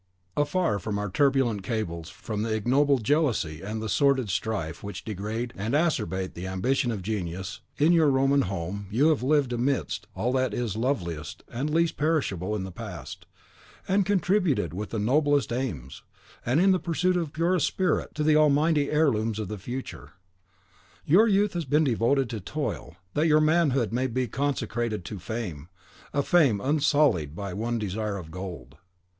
Afar 0.35 0.79
from 0.79 0.97
our 0.97 1.11
turbulent 1.11 1.61
cabals; 1.61 2.09
from 2.09 2.41
the 2.41 2.55
ignoble 2.55 2.97
jealousy 2.97 3.61
and 3.61 3.83
the 3.83 3.87
sordid 3.87 4.31
strife 4.31 4.81
which 4.81 5.03
degrade 5.03 5.53
and 5.55 5.75
acerbate 5.75 6.33
the 6.33 6.47
ambition 6.47 6.89
of 6.91 7.03
Genius, 7.03 7.59
in 7.77 7.91
your 7.91 8.09
Roman 8.09 8.41
Home, 8.41 8.87
you 8.89 9.09
have 9.09 9.21
lived 9.21 9.53
amidst 9.53 10.07
all 10.15 10.31
that 10.31 10.55
is 10.55 10.75
loveliest 10.75 11.43
and 11.49 11.69
least 11.69 11.97
perishable 11.97 12.55
in 12.55 12.63
the 12.63 12.71
past, 12.71 13.27
and 13.87 14.03
contributed 14.03 14.73
with 14.73 14.89
the 14.89 14.97
noblest 14.97 15.53
aims, 15.53 16.01
and 16.43 16.59
in 16.59 16.71
the 16.71 16.79
purest 16.79 17.67
spirit, 17.67 18.15
to 18.15 18.23
the 18.23 18.49
mighty 18.49 18.89
heirlooms 18.89 19.37
of 19.37 19.49
the 19.49 19.59
future. 19.59 20.13
Your 21.05 21.27
youth 21.27 21.53
has 21.53 21.65
been 21.65 21.83
devoted 21.83 22.27
to 22.31 22.39
toil, 22.39 22.95
that 23.13 23.27
your 23.27 23.39
manhood 23.39 23.93
may 23.93 24.07
be 24.07 24.27
consecrated 24.27 25.05
to 25.05 25.19
fame: 25.19 25.69
a 26.11 26.23
fame 26.23 26.59
unsullied 26.59 27.35
by 27.35 27.53
one 27.53 27.77
desire 27.77 28.17
of 28.17 28.31
gold. 28.31 28.77